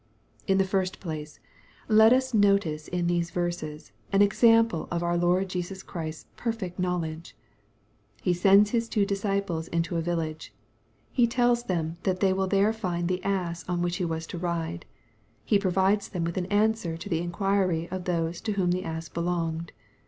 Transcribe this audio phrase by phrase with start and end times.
[0.47, 1.39] In the first place,
[1.87, 7.35] let us notice in these verses an example of our Lord Jesus Christ's perfect knowledge.
[8.23, 10.55] He sends His two disciples into a village.
[11.11, 14.39] He tells them that they will there find the ass on which he was to
[14.39, 14.87] ride.
[15.45, 19.07] He provides them with an answer to the inquiry of those to whom the ass
[19.07, 19.71] belonged.